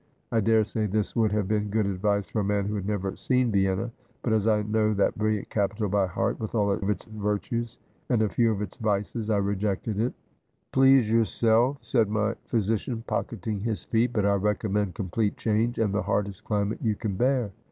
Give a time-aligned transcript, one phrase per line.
[0.31, 3.51] I daresay this would have been good advice for a man who had never seen
[3.51, 3.91] Vienna;
[4.23, 7.77] but as I know that brilliant capital by heart, with all its virtues,
[8.09, 10.13] and a few of its vices, I rejected it."
[10.73, 16.01] Please yourself," said my physician, pocketing his fee; but I recommend complete change, and the
[16.01, 17.51] hardest climate you can bear."